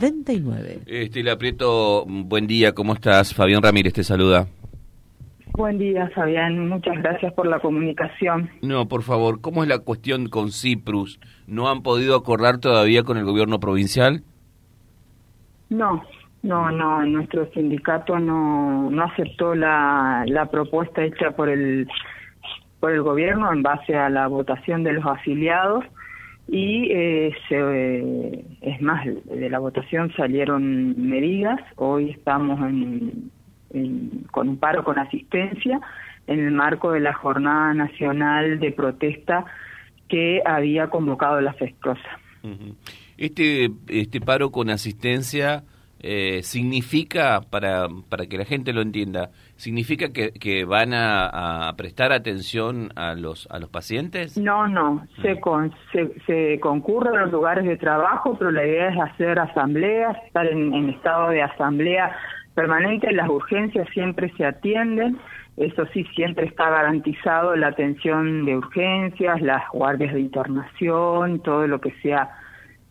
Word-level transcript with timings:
39. 0.00 0.82
Estela 0.86 1.36
Prieto, 1.38 2.04
buen 2.06 2.46
día, 2.46 2.72
¿cómo 2.72 2.92
estás? 2.92 3.34
Fabián 3.34 3.64
Ramírez 3.64 3.94
te 3.94 4.04
saluda. 4.04 4.46
Buen 5.54 5.76
día, 5.76 6.08
Fabián. 6.14 6.68
Muchas 6.68 7.02
gracias 7.02 7.32
por 7.32 7.48
la 7.48 7.58
comunicación. 7.58 8.48
No, 8.62 8.86
por 8.86 9.02
favor, 9.02 9.40
¿cómo 9.40 9.64
es 9.64 9.68
la 9.68 9.80
cuestión 9.80 10.28
con 10.28 10.52
Ciprus? 10.52 11.18
¿No 11.48 11.68
han 11.68 11.82
podido 11.82 12.14
acordar 12.14 12.58
todavía 12.58 13.02
con 13.02 13.16
el 13.16 13.24
gobierno 13.24 13.58
provincial? 13.58 14.22
No, 15.68 16.04
no, 16.44 16.70
no. 16.70 17.04
Nuestro 17.04 17.50
sindicato 17.50 18.20
no, 18.20 18.88
no 18.92 19.02
aceptó 19.02 19.56
la, 19.56 20.22
la 20.28 20.46
propuesta 20.48 21.02
hecha 21.02 21.32
por 21.32 21.48
el, 21.48 21.88
por 22.78 22.92
el 22.92 23.02
gobierno 23.02 23.52
en 23.52 23.64
base 23.64 23.96
a 23.96 24.08
la 24.10 24.28
votación 24.28 24.84
de 24.84 24.92
los 24.92 25.04
afiliados 25.04 25.84
y 26.48 26.90
eh, 26.90 27.34
se, 27.48 28.44
es 28.62 28.80
más, 28.80 29.04
de 29.04 29.50
la 29.50 29.58
votación 29.58 30.10
salieron 30.16 30.94
medidas, 30.98 31.60
hoy 31.76 32.10
estamos 32.10 32.58
en, 32.60 33.30
con 34.30 34.48
un 34.48 34.56
paro 34.56 34.82
con 34.82 34.98
asistencia 34.98 35.78
en 36.26 36.40
el 36.40 36.52
marco 36.52 36.92
de 36.92 37.00
la 37.00 37.12
Jornada 37.12 37.74
Nacional 37.74 38.60
de 38.60 38.72
Protesta 38.72 39.44
que 40.08 40.40
había 40.44 40.88
convocado 40.88 41.40
la 41.42 41.52
FESCOSA. 41.52 42.18
Este, 43.18 43.70
este 43.88 44.20
paro 44.20 44.50
con 44.50 44.70
asistencia 44.70 45.64
eh, 46.00 46.42
significa, 46.44 47.40
para, 47.50 47.88
para 48.08 48.26
que 48.26 48.38
la 48.38 48.44
gente 48.44 48.72
lo 48.72 48.82
entienda, 48.82 49.30
significa 49.56 50.12
que, 50.12 50.30
que 50.30 50.64
van 50.64 50.94
a, 50.94 51.72
prestar 51.76 52.12
atención 52.12 52.90
a 52.94 53.14
los, 53.14 53.48
a 53.50 53.58
los 53.58 53.68
pacientes? 53.68 54.38
No, 54.38 54.68
no, 54.68 55.06
se, 55.22 55.40
con, 55.40 55.74
se, 56.26 56.60
concurre 56.60 57.16
a 57.16 57.22
los 57.22 57.32
lugares 57.32 57.64
de 57.64 57.76
trabajo, 57.76 58.36
pero 58.38 58.52
la 58.52 58.64
idea 58.64 58.90
es 58.90 59.00
hacer 59.00 59.38
asambleas, 59.40 60.16
estar 60.26 60.46
en, 60.46 60.88
estado 60.90 61.30
de 61.30 61.42
asamblea 61.42 62.16
permanente, 62.54 63.12
las 63.12 63.28
urgencias 63.28 63.88
siempre 63.92 64.32
se 64.36 64.44
atienden, 64.44 65.18
eso 65.56 65.84
sí, 65.92 66.04
siempre 66.14 66.46
está 66.46 66.70
garantizado 66.70 67.56
la 67.56 67.68
atención 67.68 68.44
de 68.44 68.56
urgencias, 68.56 69.40
las 69.42 69.62
guardias 69.72 70.14
de 70.14 70.20
internación, 70.20 71.40
todo 71.40 71.66
lo 71.66 71.80
que 71.80 71.90
sea 72.02 72.30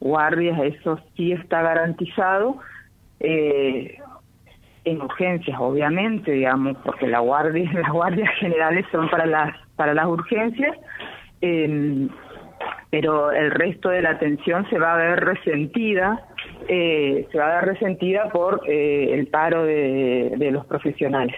guardias, 0.01 0.59
eso 0.61 0.99
sí 1.15 1.31
está 1.31 1.61
garantizado 1.61 2.59
eh, 3.19 3.97
en 4.85 5.01
urgencias, 5.01 5.57
obviamente, 5.59 6.31
digamos, 6.31 6.77
porque 6.83 7.07
la 7.07 7.19
guardia, 7.19 7.69
las 7.73 7.91
guardias 7.91 8.29
generales 8.39 8.85
son 8.91 9.09
para 9.09 9.25
las 9.25 9.55
para 9.75 9.93
las 9.93 10.07
urgencias, 10.07 10.75
eh, 11.41 12.07
pero 12.89 13.31
el 13.31 13.51
resto 13.51 13.89
de 13.89 14.01
la 14.01 14.11
atención 14.11 14.67
se 14.69 14.79
va 14.79 14.93
a 14.93 14.97
ver 14.97 15.19
resentida, 15.19 16.25
eh, 16.67 17.27
se 17.31 17.37
va 17.37 17.45
a 17.51 17.55
ver 17.61 17.73
resentida 17.73 18.29
por 18.29 18.61
eh, 18.67 19.13
el 19.13 19.27
paro 19.27 19.65
de, 19.65 20.33
de 20.37 20.51
los 20.51 20.65
profesionales. 20.65 21.35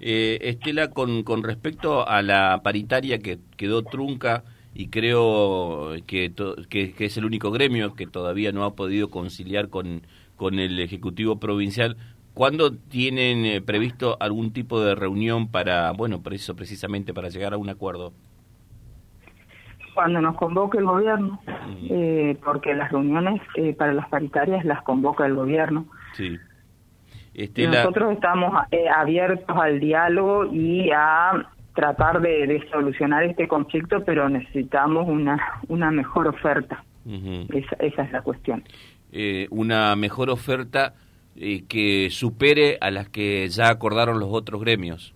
eh, 0.00 0.38
Estela, 0.42 0.90
con, 0.90 1.22
con 1.22 1.42
respecto 1.42 2.06
a 2.08 2.22
la 2.22 2.60
paritaria 2.62 3.18
que 3.18 3.38
quedó 3.56 3.82
trunca 3.82 4.44
y 4.74 4.88
creo 4.88 5.92
que, 6.06 6.32
que 6.68 7.04
es 7.04 7.16
el 7.16 7.24
único 7.24 7.52
gremio 7.52 7.94
que 7.94 8.06
todavía 8.06 8.50
no 8.52 8.64
ha 8.64 8.74
podido 8.74 9.08
conciliar 9.08 9.68
con 9.68 10.02
con 10.36 10.58
el 10.58 10.78
Ejecutivo 10.80 11.38
Provincial. 11.38 11.96
¿Cuándo 12.34 12.72
tienen 12.74 13.44
eh, 13.44 13.60
previsto 13.60 14.16
algún 14.18 14.52
tipo 14.52 14.80
de 14.80 14.96
reunión 14.96 15.48
para, 15.48 15.92
bueno, 15.92 16.20
por 16.20 16.34
eso 16.34 16.56
precisamente, 16.56 17.14
para 17.14 17.28
llegar 17.28 17.54
a 17.54 17.58
un 17.58 17.68
acuerdo? 17.68 18.12
Cuando 19.94 20.20
nos 20.20 20.36
convoque 20.36 20.78
el 20.78 20.84
gobierno, 20.84 21.40
eh, 21.88 22.36
porque 22.44 22.74
las 22.74 22.90
reuniones 22.90 23.40
eh, 23.54 23.72
para 23.74 23.92
las 23.92 24.08
paritarias 24.08 24.64
las 24.64 24.82
convoca 24.82 25.24
el 25.24 25.34
gobierno. 25.34 25.86
Sí. 26.14 26.36
Nosotros 27.68 28.12
estamos 28.12 28.52
abiertos 28.96 29.56
al 29.56 29.78
diálogo 29.78 30.46
y 30.52 30.90
a 30.90 31.48
tratar 31.74 32.20
de, 32.20 32.64
solucionar 32.72 33.24
este 33.24 33.46
conflicto, 33.46 34.04
pero 34.04 34.28
necesitamos 34.28 35.08
una, 35.08 35.38
una 35.68 35.92
mejor 35.92 36.26
oferta. 36.28 36.84
esa, 37.06 37.76
esa 37.76 38.02
es 38.02 38.12
la 38.12 38.22
cuestión. 38.22 38.64
Eh, 39.16 39.46
una 39.50 39.94
mejor 39.94 40.28
oferta 40.28 40.94
eh, 41.36 41.62
que 41.68 42.08
supere 42.10 42.78
a 42.80 42.90
las 42.90 43.08
que 43.08 43.46
ya 43.46 43.68
acordaron 43.68 44.18
los 44.18 44.28
otros 44.32 44.60
gremios? 44.60 45.14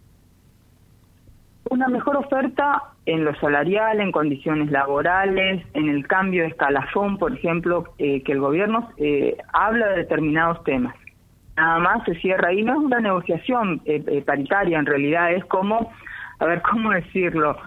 Una 1.68 1.88
mejor 1.88 2.16
oferta 2.16 2.94
en 3.06 3.24
lo 3.24 3.34
salarial, 3.40 3.98
en 3.98 4.12
condiciones 4.12 4.70
laborales, 4.70 5.66
en 5.74 5.88
el 5.88 6.06
cambio 6.06 6.44
de 6.44 6.50
escalafón, 6.50 7.18
por 7.18 7.32
ejemplo, 7.32 7.92
eh, 7.98 8.22
que 8.22 8.30
el 8.30 8.38
gobierno 8.38 8.88
habla 9.52 9.88
de 9.88 9.96
determinados 9.96 10.62
temas. 10.62 10.94
Nada 11.56 11.80
más 11.80 12.04
se 12.04 12.14
cierra 12.20 12.50
ahí, 12.50 12.62
no 12.62 12.74
es 12.74 12.78
una 12.78 13.00
negociación 13.00 13.82
paritaria, 14.24 14.78
en 14.78 14.86
realidad 14.86 15.32
es 15.32 15.44
como, 15.46 15.92
a 16.38 16.44
ver, 16.44 16.62
¿cómo 16.70 16.92
decirlo? 16.92 17.58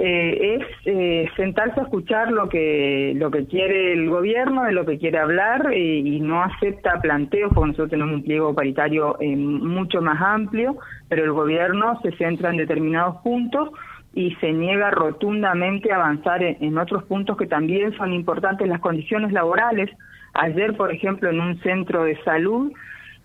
Eh, 0.00 0.54
es 0.54 0.66
eh, 0.84 1.28
sentarse 1.36 1.80
a 1.80 1.82
escuchar 1.82 2.30
lo 2.30 2.48
que 2.48 3.12
lo 3.16 3.32
que 3.32 3.46
quiere 3.46 3.92
el 3.92 4.08
gobierno, 4.08 4.62
de 4.62 4.72
lo 4.72 4.86
que 4.86 4.96
quiere 4.96 5.18
hablar 5.18 5.72
eh, 5.72 5.98
y 5.98 6.20
no 6.20 6.42
acepta 6.42 7.00
planteos, 7.00 7.50
porque 7.52 7.68
nosotros 7.68 7.90
tenemos 7.90 8.14
un 8.14 8.22
pliego 8.22 8.54
paritario 8.54 9.16
eh, 9.20 9.34
mucho 9.34 10.00
más 10.00 10.20
amplio, 10.22 10.76
pero 11.08 11.24
el 11.24 11.32
gobierno 11.32 11.98
se 12.02 12.12
centra 12.12 12.50
en 12.50 12.58
determinados 12.58 13.16
puntos 13.22 13.70
y 14.14 14.34
se 14.36 14.52
niega 14.52 14.90
rotundamente 14.92 15.92
a 15.92 15.96
avanzar 15.96 16.42
en 16.42 16.78
otros 16.78 17.02
puntos 17.04 17.36
que 17.36 17.46
también 17.46 17.92
son 17.96 18.12
importantes, 18.12 18.68
las 18.68 18.80
condiciones 18.80 19.32
laborales. 19.32 19.90
Ayer, 20.34 20.76
por 20.76 20.92
ejemplo, 20.92 21.28
en 21.30 21.40
un 21.40 21.60
centro 21.60 22.04
de 22.04 22.16
salud, 22.22 22.72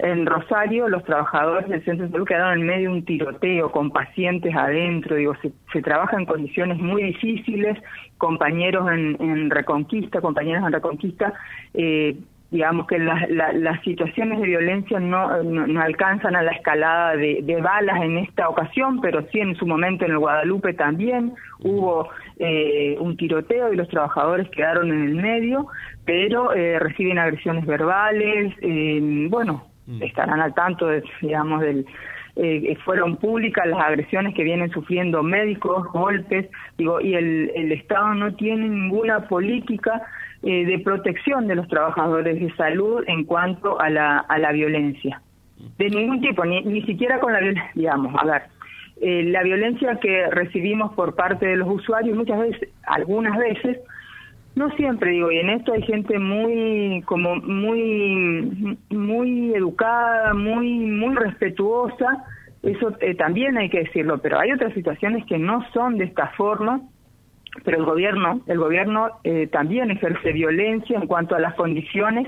en 0.03 0.25
Rosario 0.25 0.89
los 0.89 1.03
trabajadores 1.05 1.69
del 1.69 1.83
centro 1.85 2.05
de 2.05 2.11
salud 2.11 2.27
quedaron 2.27 2.59
en 2.59 2.67
medio 2.67 2.89
de 2.89 2.95
un 2.97 3.05
tiroteo 3.05 3.71
con 3.71 3.89
pacientes 3.89 4.53
adentro, 4.53 5.15
digo, 5.15 5.33
se, 5.71 5.81
trabaja 5.81 6.17
en 6.17 6.25
condiciones 6.25 6.77
muy 6.77 7.03
difíciles, 7.03 7.77
compañeros 8.17 8.91
en, 8.91 9.49
Reconquista, 9.49 10.19
compañeros 10.19 10.65
en 10.65 10.73
Reconquista, 10.73 11.33
eh, 11.73 12.17
digamos 12.51 12.85
que 12.85 12.99
las 12.99 13.81
situaciones 13.83 14.41
de 14.41 14.45
violencia 14.45 14.99
no, 14.99 15.41
no, 15.41 15.81
alcanzan 15.81 16.35
a 16.35 16.43
la 16.43 16.51
escalada 16.51 17.15
de, 17.15 17.59
balas 17.63 18.03
en 18.03 18.17
esta 18.17 18.49
ocasión, 18.49 18.99
pero 18.99 19.25
sí 19.31 19.39
en 19.39 19.55
su 19.55 19.65
momento 19.65 20.03
en 20.03 20.11
el 20.11 20.19
Guadalupe 20.19 20.73
también 20.73 21.33
hubo 21.61 22.09
eh, 22.37 22.97
un 22.99 23.15
tiroteo 23.15 23.71
y 23.71 23.77
los 23.77 23.87
trabajadores 23.87 24.49
quedaron 24.49 24.91
en 24.91 25.01
el 25.01 25.15
medio, 25.15 25.67
pero 26.05 26.53
eh, 26.53 26.77
reciben 26.77 27.17
agresiones 27.17 27.65
verbales, 27.65 28.53
bueno, 29.31 29.72
Mm. 29.85 30.03
estarán 30.03 30.39
al 30.39 30.53
tanto, 30.53 30.87
de, 30.87 31.03
digamos, 31.21 31.61
del 31.61 31.85
eh, 32.35 32.75
fueron 32.83 33.17
públicas 33.17 33.67
las 33.67 33.79
agresiones 33.79 34.33
que 34.33 34.43
vienen 34.43 34.71
sufriendo 34.71 35.21
médicos, 35.21 35.85
golpes, 35.91 36.49
digo, 36.77 36.99
y 36.99 37.13
el, 37.13 37.51
el 37.55 37.71
Estado 37.71 38.15
no 38.15 38.33
tiene 38.35 38.67
ninguna 38.69 39.27
política 39.27 40.01
eh, 40.41 40.65
de 40.65 40.79
protección 40.79 41.47
de 41.47 41.55
los 41.55 41.67
trabajadores 41.67 42.39
de 42.39 42.51
salud 42.55 43.03
en 43.07 43.23
cuanto 43.25 43.79
a 43.79 43.89
la, 43.89 44.17
a 44.17 44.39
la 44.39 44.51
violencia. 44.51 45.21
De 45.77 45.89
ningún 45.89 46.21
tipo, 46.21 46.43
ni, 46.43 46.61
ni 46.63 46.81
siquiera 46.81 47.19
con 47.19 47.33
la 47.33 47.39
violencia, 47.39 47.71
digamos, 47.75 48.15
a 48.19 48.25
ver, 48.25 48.41
eh, 49.01 49.23
la 49.25 49.43
violencia 49.43 49.99
que 50.01 50.27
recibimos 50.31 50.93
por 50.93 51.15
parte 51.15 51.45
de 51.45 51.57
los 51.57 51.69
usuarios 51.69 52.17
muchas 52.17 52.39
veces, 52.39 52.69
algunas 52.87 53.37
veces, 53.37 53.77
no 54.55 54.69
siempre 54.71 55.11
digo, 55.11 55.31
y 55.31 55.39
en 55.39 55.49
esto 55.49 55.73
hay 55.73 55.81
gente 55.83 56.19
muy, 56.19 57.01
como 57.05 57.35
muy, 57.37 58.77
muy 58.89 59.53
educada, 59.53 60.33
muy, 60.33 60.79
muy 60.79 61.15
respetuosa, 61.15 62.23
eso 62.63 62.95
eh, 63.01 63.15
también 63.15 63.57
hay 63.57 63.69
que 63.69 63.79
decirlo, 63.79 64.19
pero 64.19 64.39
hay 64.39 64.51
otras 64.51 64.73
situaciones 64.73 65.25
que 65.25 65.37
no 65.37 65.65
son 65.73 65.97
de 65.97 66.05
esta 66.05 66.27
forma, 66.29 66.81
pero 67.65 67.77
el 67.77 67.85
gobierno, 67.85 68.41
el 68.47 68.57
gobierno 68.57 69.19
eh, 69.23 69.47
también 69.47 69.91
ejerce 69.91 70.31
violencia 70.31 70.97
en 70.97 71.07
cuanto 71.07 71.35
a 71.35 71.39
las 71.39 71.55
condiciones 71.55 72.27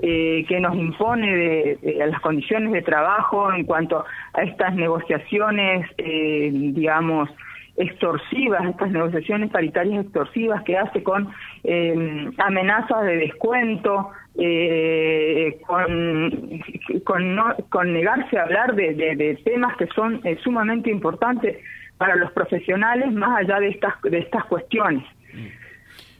eh, 0.00 0.44
que 0.48 0.60
nos 0.60 0.74
impone 0.74 1.34
de, 1.34 2.02
a 2.02 2.06
las 2.06 2.20
condiciones 2.20 2.72
de 2.72 2.82
trabajo, 2.82 3.52
en 3.52 3.64
cuanto 3.64 4.04
a 4.34 4.42
estas 4.42 4.74
negociaciones, 4.74 5.88
digamos, 5.96 7.30
extorsivas, 7.76 8.64
estas 8.66 8.90
negociaciones 8.90 9.50
paritarias 9.50 10.04
extorsivas 10.04 10.62
que 10.64 10.76
hace 10.76 11.02
con 11.02 11.28
eh, 11.66 12.30
amenazas 12.38 13.02
de 13.02 13.16
descuento, 13.16 14.12
eh, 14.38 15.58
con, 15.66 16.60
con, 17.04 17.54
con, 17.70 17.92
negarse 17.94 18.38
a 18.38 18.42
hablar 18.42 18.74
de, 18.74 18.92
de, 18.94 19.34
temas 19.44 19.74
que 19.78 19.86
son 19.88 20.20
eh, 20.24 20.36
sumamente 20.44 20.90
importantes 20.90 21.56
para 21.96 22.16
los 22.16 22.30
profesionales 22.32 23.10
más 23.12 23.40
allá 23.40 23.60
de 23.60 23.68
estas, 23.68 23.94
de 24.02 24.18
estas 24.18 24.44
cuestiones. 24.44 25.04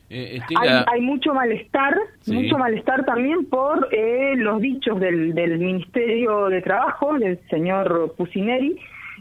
Eh, 0.09 0.41
hay, 0.59 0.85
hay, 0.87 1.01
mucho 1.03 1.35
malestar, 1.35 1.95
mucho 2.27 2.57
malestar 2.57 3.05
también 3.05 3.45
por 3.51 3.87
los 4.37 4.63
dichos 4.63 4.99
del, 4.99 5.35
del 5.35 5.59
Ministerio 5.59 6.47
de 6.47 6.63
Trabajo, 6.63 7.19
del 7.19 7.39
señor 7.51 8.15
Pusineri, 8.17 8.79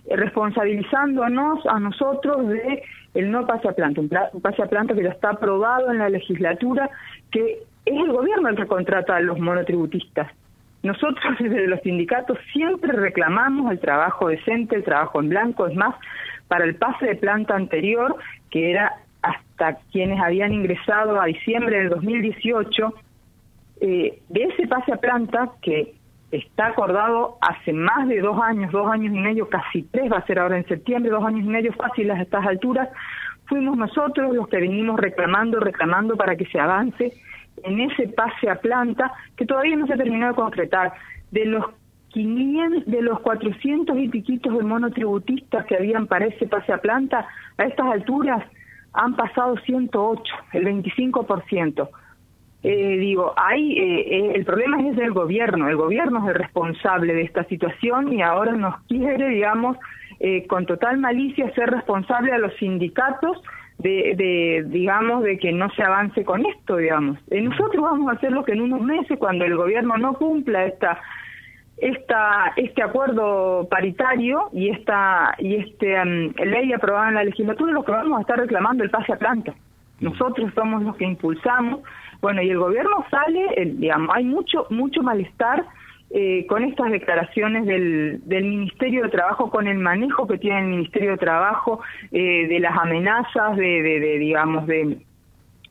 responsabilizándonos 0.10 1.66
a 1.66 1.80
nosotros 1.82 2.48
de 2.48 2.82
el 3.16 3.32
no 3.32 3.48
pase 3.48 3.68
a 3.68 3.72
planta, 3.72 4.02
un, 4.02 4.10
pase 4.42 4.62
a 4.62 4.68
planta 4.68 4.94
que 4.94 5.04
ya 5.04 5.10
está 5.10 5.32
aprobado 5.32 5.92
en 5.92 5.98
la 5.98 6.10
legislatura, 6.10 6.90
que 7.32 7.64
es 7.86 7.96
el 7.96 8.12
gobierno 8.12 8.50
el 8.50 8.58
que 8.58 8.68
contrata 8.68 9.16
a 9.16 9.22
los 9.22 9.40
monotributistas. 9.40 10.32
Nosotros 10.84 11.36
desde 11.40 11.68
los 11.68 11.82
sindicatos 11.82 12.38
siempre 12.54 12.92
reclamamos 12.92 13.72
el 13.72 13.80
trabajo 13.80 14.28
decente, 14.28 14.76
el 14.76 14.84
trabajo 14.84 15.20
en 15.22 15.30
blanco, 15.30 15.66
es 15.66 15.76
más, 15.76 15.96
para 16.48 16.66
el 16.66 16.76
pase 16.76 17.06
de 17.08 17.16
planta 17.16 17.56
anterior, 17.56 18.16
que 18.52 18.72
era 18.72 18.94
hasta 19.22 19.80
quienes 19.92 20.22
habían 20.22 20.54
ingresado 20.54 21.20
a 21.20 21.26
diciembre 21.26 21.78
del 21.80 21.90
2018, 21.90 22.94
eh, 23.82 24.20
de 24.30 24.44
ese 24.44 24.68
pase 24.68 24.94
a 24.94 24.98
planta 24.98 25.50
que 25.62 25.96
está 26.32 26.68
acordado 26.68 27.38
hace 27.42 27.74
más 27.74 28.08
de 28.08 28.20
dos 28.20 28.40
años, 28.42 28.72
dos 28.72 28.88
años 28.92 29.14
y 29.14 29.20
medio, 29.20 29.50
casi 29.50 29.84
tres 29.84 30.12
va 30.12 30.18
a 30.18 30.26
ser 30.26 30.40
ahora 30.40 30.58
en 30.58 30.68
septiembre, 30.68 31.12
dos 31.12 31.24
años 31.24 31.46
y 31.46 31.50
medio 31.50 31.74
fáciles 31.74 32.18
a 32.18 32.22
estas 32.22 32.46
alturas, 32.46 32.90
fuimos 33.46 33.78
nosotros 33.78 34.34
los 34.36 34.48
que 34.48 34.58
venimos 34.58 35.00
reclamando, 35.00 35.60
reclamando 35.60 36.16
para 36.16 36.36
que 36.36 36.46
se 36.46 36.60
avance 36.60 37.14
en 37.64 37.80
ese 37.80 38.08
pase 38.10 38.50
a 38.50 38.56
planta 38.56 39.12
que 39.36 39.46
todavía 39.46 39.76
no 39.76 39.88
se 39.88 39.94
ha 39.94 39.98
terminado 39.98 40.34
de 40.34 40.42
concretar. 40.42 40.94
De 41.32 41.46
los 41.46 41.66
500, 42.10 42.86
de 42.86 43.02
los 43.02 43.20
400 43.22 43.98
y 43.98 44.10
piquitos 44.10 44.58
de 44.58 44.64
monotributistas 44.64 45.66
que 45.66 45.76
habían 45.76 46.08
para 46.08 46.26
ese 46.26 46.48
pase 46.48 46.72
a 46.72 46.78
planta, 46.78 47.28
a 47.58 47.64
estas 47.64 47.88
alturas 47.88 48.44
han 48.94 49.16
pasado 49.16 49.58
108, 49.58 50.24
el 50.54 50.66
25%. 50.66 51.90
Eh, 52.68 52.98
digo, 52.98 53.32
hay, 53.38 53.78
eh, 53.78 54.00
eh, 54.10 54.32
el 54.34 54.44
problema 54.44 54.82
es 54.90 54.96
del 54.96 55.12
gobierno, 55.12 55.70
el 55.70 55.76
gobierno 55.76 56.24
es 56.24 56.30
el 56.30 56.34
responsable 56.34 57.14
de 57.14 57.22
esta 57.22 57.44
situación 57.44 58.12
y 58.12 58.24
ahora 58.24 58.54
nos 58.54 58.82
quiere, 58.88 59.30
digamos, 59.30 59.78
eh, 60.20 60.48
con 60.48 60.66
total 60.66 60.98
malicia 60.98 61.54
ser 61.54 61.70
responsable 61.70 62.32
a 62.32 62.40
los 62.40 62.56
sindicatos 62.56 63.40
de, 63.78 64.16
de, 64.18 64.66
digamos, 64.68 65.22
de 65.22 65.38
que 65.38 65.52
no 65.52 65.70
se 65.76 65.84
avance 65.84 66.26
con 66.26 66.44
esto, 66.44 66.78
digamos. 66.78 67.20
Eh, 67.30 67.40
nosotros 67.40 67.84
vamos 67.84 68.10
a 68.10 68.16
hacer 68.16 68.32
lo 68.32 68.44
que 68.44 68.54
en 68.54 68.62
unos 68.62 68.82
meses, 68.82 69.20
cuando 69.20 69.46
el 69.46 69.56
gobierno 69.56 69.96
no 69.98 70.14
cumpla 70.14 70.66
esta 70.66 71.00
esta 71.78 72.54
este 72.56 72.82
acuerdo 72.82 73.68
paritario 73.70 74.50
y 74.54 74.70
esta 74.70 75.36
y 75.38 75.58
este 75.58 76.02
um, 76.02 76.34
ley 76.44 76.74
aprobada 76.74 77.10
en 77.10 77.16
la 77.16 77.26
legislatura 77.26 77.74
lo 77.74 77.84
que 77.84 77.92
vamos 77.92 78.18
a 78.18 78.22
estar 78.22 78.40
reclamando 78.40 78.84
el 78.84 78.90
pase 78.90 79.12
a 79.12 79.18
planta 79.18 79.54
nosotros 80.00 80.54
somos 80.56 80.84
los 80.84 80.96
que 80.96 81.04
impulsamos 81.04 81.82
bueno 82.22 82.42
y 82.42 82.50
el 82.50 82.58
gobierno 82.58 83.06
sale 83.10 83.74
digamos 83.76 84.10
hay 84.14 84.26
mucho 84.26 84.68
mucho 84.70 85.02
malestar 85.02 85.66
eh, 86.12 86.46
con 86.48 86.64
estas 86.64 86.92
declaraciones 86.92 87.66
del, 87.66 88.22
del 88.26 88.46
Ministerio 88.46 89.04
de 89.04 89.10
Trabajo, 89.10 89.50
con 89.50 89.68
el 89.68 89.80
manejo 89.80 90.28
que 90.28 90.38
tiene 90.38 90.60
el 90.60 90.68
Ministerio 90.68 91.12
de 91.12 91.18
Trabajo, 91.18 91.82
eh, 92.12 92.48
de 92.48 92.60
las 92.60 92.78
amenazas, 92.78 93.58
de, 93.58 93.82
de, 93.82 94.20
digamos, 94.20 94.68
de, 94.68 95.00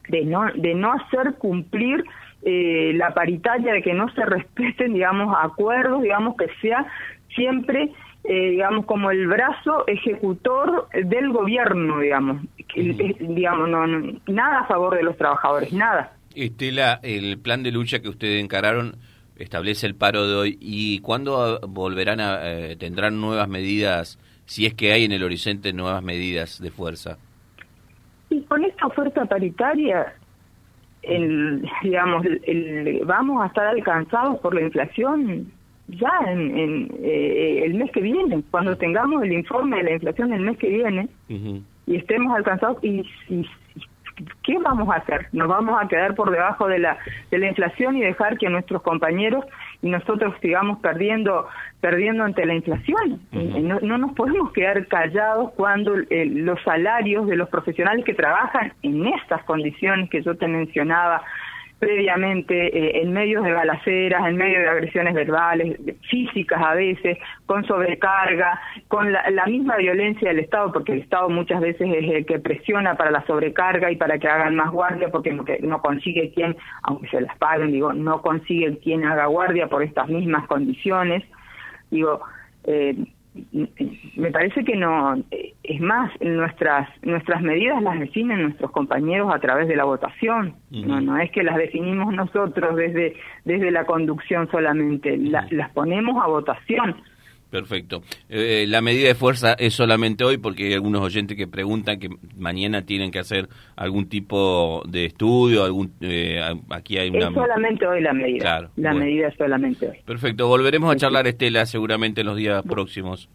de, 0.08 0.25
no, 0.25 0.44
de 0.55 0.75
no 0.75 0.93
hacer 0.93 1.37
cumplir 1.38 2.05
eh, 2.43 2.93
la 2.94 3.14
paritaria, 3.14 3.73
de 3.73 3.81
que 3.81 3.94
no 3.94 4.11
se 4.11 4.25
respeten, 4.26 4.93
digamos, 4.93 5.35
acuerdos, 5.41 6.02
digamos, 6.02 6.37
que 6.37 6.49
sea 6.61 6.85
siempre 7.35 7.93
eh, 8.25 8.50
digamos, 8.50 8.87
como 8.87 9.11
el 9.11 9.26
brazo 9.26 9.85
ejecutor 9.87 10.88
del 10.93 11.31
gobierno, 11.31 12.00
digamos. 12.00 12.43
digamos, 12.75 13.69
no, 13.69 13.87
nada 14.26 14.61
a 14.61 14.67
favor 14.67 14.96
de 14.96 15.02
los 15.02 15.17
trabajadores, 15.17 15.73
nada. 15.73 16.12
Estela, 16.35 17.01
el 17.03 17.39
plan 17.39 17.63
de 17.63 17.73
lucha 17.73 18.01
que 18.01 18.09
ustedes 18.09 18.43
encararon 18.43 18.97
establece 19.37 19.87
el 19.87 19.95
paro 19.95 20.27
de 20.27 20.35
hoy 20.35 20.59
y 20.61 21.01
cuándo 21.01 21.61
volverán 21.69 22.21
a 22.21 22.39
eh, 22.43 22.77
tendrán 22.77 23.21
nuevas 23.21 23.49
medidas 23.49 24.19
si 24.47 24.67
es 24.67 24.75
que 24.75 24.93
hay 24.93 25.05
en 25.05 25.13
el 25.13 25.25
horizonte 25.25 25.73
nuevas 25.73 26.03
medidas 26.03 26.61
de 26.61 26.71
fuerza 26.71 27.19
y 28.31 28.41
con 28.43 28.65
esta 28.65 28.87
oferta 28.87 29.25
paritaria 29.25 30.15
el, 31.03 31.69
digamos 31.83 32.25
el, 32.25 33.03
vamos 33.05 33.43
a 33.43 33.47
estar 33.47 33.67
alcanzados 33.67 34.39
por 34.39 34.55
la 34.55 34.63
inflación 34.63 35.51
ya 35.89 36.13
en, 36.29 36.89
eh, 37.03 37.63
el 37.65 37.75
mes 37.75 37.91
que 37.91 38.01
viene 38.01 38.43
cuando 38.51 38.77
tengamos 38.77 39.23
el 39.23 39.33
informe 39.33 39.79
de 39.79 39.83
la 39.83 39.93
inflación 39.95 40.31
del 40.31 40.41
mes 40.41 40.57
que 40.59 40.69
viene 40.69 41.09
y 41.29 41.97
estemos 41.97 42.35
alcanzados 42.35 42.79
y, 42.83 43.05
y 43.29 43.47
¿qué 44.43 44.59
vamos 44.59 44.89
a 44.89 44.99
hacer? 44.99 45.29
¿Nos 45.33 45.49
vamos 45.49 45.81
a 45.81 45.89
quedar 45.89 46.15
por 46.15 46.31
debajo 46.31 46.69
de 46.69 46.79
la, 46.79 46.99
de 47.31 47.39
la 47.39 47.49
inflación 47.49 47.97
y 47.97 48.03
dejar 48.03 48.39
que 48.39 48.49
nuestros 48.49 48.83
compañeros 48.83 49.45
y 49.83 49.91
nosotros 49.91 50.35
sigamos 50.41 50.79
perdiendo 50.81 51.47
perdiendo 51.81 52.25
ante 52.25 52.47
la 52.47 52.55
inflación? 52.55 53.21
no, 53.33 53.79
no, 53.81 53.99
nos 53.99 54.13
podemos 54.15 54.53
quedar 54.53 54.87
callados 54.87 55.53
cuando 55.53 55.97
eh, 56.09 56.25
los 56.27 56.61
salarios 56.63 57.27
de 57.27 57.37
los 57.37 57.49
profesionales 57.49 58.05
que 58.05 58.15
trabajan 58.15 58.73
en 58.83 59.07
estas 59.07 59.43
condiciones 59.45 60.09
que 60.09 60.23
yo 60.23 60.35
te 60.37 60.49
mencionaba, 60.49 61.23
previamente 61.79 62.55
eh, 62.76 63.03
en 63.03 63.12
medio 63.12 63.43
de 63.43 63.53
balaceras, 63.53 64.26
en 64.26 64.37
medio 64.37 64.61
de 64.61 64.69
agresiones 64.69 65.15
verbales, 65.15 65.79
físicas 66.09 66.62
a 66.62 66.75
veces, 66.75 67.19
con 67.47 67.65
sobrecarga, 67.67 68.61
con 68.88 69.12
la, 69.12 69.47
misma 69.47 69.76
violencia 69.76 70.29
del 70.29 70.41
Estado, 70.41 70.73
porque 70.73 70.93
el 70.93 71.00
Estado 71.00 71.29
muchas 71.29 71.61
veces 71.61 71.88
es 71.94 72.11
el 72.11 72.26
que 72.26 72.38
presiona 72.38 72.97
para 72.97 73.11
la 73.11 73.26
sobrecarga 73.26 73.91
y 73.91 73.97
para 73.97 74.19
que 74.19 74.29
hagan 74.29 74.56
más 74.56 74.71
guardia, 74.71 75.11
porque 75.11 75.32
no, 75.32 75.44
no 75.61 75.82
consigue 75.82 76.32
quien, 76.32 76.56
aunque 76.82 77.09
se 77.09 77.21
las 77.21 77.37
paguen, 77.38 77.73
digo, 77.73 77.93
no 77.93 78.23
consigue 78.23 78.79
quien 78.79 79.05
haga 79.05 79.27
guardia 79.27 79.67
por 79.67 79.82
estas 79.82 80.09
mismas 80.09 80.47
condiciones. 80.47 81.23
Digo, 81.91 82.20
eh, 82.65 82.97
me 84.17 84.31
parece 84.31 84.65
que 84.65 84.77
no 84.77 85.17
es 85.63 85.81
más 85.81 86.13
nuestras 86.21 86.89
nuestras 87.03 87.43
medidas 87.43 87.83
las 87.83 87.99
definen 87.99 88.43
nuestros 88.43 88.71
compañeros 88.71 89.35
a 89.35 89.41
través 89.41 89.67
de 89.67 89.77
la 89.77 89.85
votación. 89.85 90.55
No 90.71 91.01
no 91.01 91.19
es 91.19 91.31
que 91.33 91.43
las 91.43 91.57
definimos 91.57 92.15
nosotros 92.15 92.77
desde 92.77 93.15
desde 93.45 93.71
la 93.73 93.85
conducción 93.87 94.49
solamente 94.51 95.17
las 95.17 95.71
ponemos 95.71 96.23
a 96.23 96.29
votación 96.29 96.95
Perfecto. 97.55 98.03
Eh, 98.29 98.65
la 98.67 98.81
medida 98.81 99.06
de 99.06 99.15
fuerza 99.15 99.53
es 99.56 99.75
solamente 99.75 100.25
hoy 100.25 100.39
porque 100.39 100.67
hay 100.67 100.75
algunos 100.75 101.03
oyentes 101.03 101.37
que 101.37 101.47
preguntan 101.47 102.01
que 102.01 102.09
mañana 102.37 102.83
tienen 102.83 103.12
que 103.12 103.21
hacer 103.21 103.49
algún 103.77 104.09
tipo 104.09 104.83
de 104.89 105.05
estudio, 105.05 105.62
algún 105.62 105.93
eh, 106.01 106.43
aquí 106.71 106.99
hay 106.99 107.11
una... 107.11 107.29
Es 107.29 107.35
solamente 107.35 107.87
hoy 107.87 108.01
la 108.01 108.12
medida. 108.12 108.69
la 108.75 108.93
medida 108.93 109.29
es 109.29 109.37
solamente 109.37 109.89
hoy. 109.89 109.99
Perfecto. 110.05 110.49
Volveremos 110.49 110.93
a 110.93 110.97
charlar, 110.97 111.29
Estela, 111.29 111.65
seguramente 111.65 112.23
en 112.23 112.27
los 112.27 112.37
días 112.37 112.61
próximos. 112.65 113.29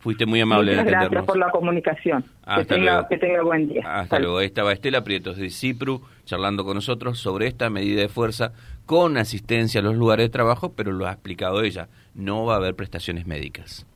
Fuiste 0.00 0.26
muy 0.26 0.40
amable 0.40 0.72
Muchas 0.72 0.86
gracias 0.86 1.24
por 1.24 1.38
la 1.38 1.50
comunicación. 1.50 2.24
que, 2.56 2.64
tenga, 2.64 3.06
que 3.06 3.18
tenga 3.18 3.42
buen 3.42 3.68
día. 3.68 3.82
Hasta, 3.84 4.18
luego. 4.18 4.40
Estaba 4.40 4.72
Estela 4.72 5.04
Prietos 5.04 5.36
de 5.36 5.50
CIPRU 5.50 6.00
charlando 6.24 6.64
con 6.64 6.74
nosotros 6.74 7.18
sobre 7.18 7.46
esta 7.46 7.70
medida 7.70 8.00
de 8.00 8.08
fuerza 8.08 8.52
con 8.90 9.16
asistencia 9.18 9.78
a 9.78 9.84
los 9.84 9.94
lugares 9.94 10.24
de 10.24 10.30
trabajo, 10.30 10.72
pero 10.72 10.90
lo 10.90 11.06
ha 11.06 11.12
explicado 11.12 11.62
ella. 11.62 11.88
No 12.12 12.44
va 12.44 12.54
a 12.54 12.56
haber 12.56 12.74
prestaciones 12.74 13.24
médicas 13.24 13.86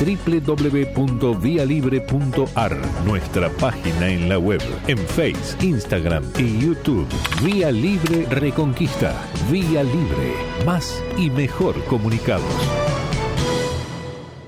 www.vialibre.ar, 0.00 2.76
nuestra 3.06 3.48
página 3.50 4.08
en 4.08 4.28
la 4.28 4.40
web, 4.40 4.60
en 4.88 4.98
Face, 4.98 5.64
Instagram 5.64 6.24
y 6.36 6.58
YouTube. 6.58 7.06
Vía 7.44 7.70
Libre 7.70 8.26
Reconquista. 8.26 9.14
Vía 9.48 9.84
Libre. 9.84 10.34
Más 10.66 11.00
y 11.16 11.30
mejor 11.30 11.80
comunicados. 11.84 12.85